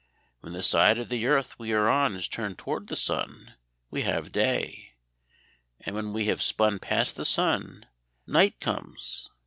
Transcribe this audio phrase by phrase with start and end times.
[0.39, 3.53] When the side of the earth we are on is turned toward the sun,
[3.91, 4.95] we have day;
[5.79, 7.85] and when we have spun past the sun,
[8.25, 9.29] night comes.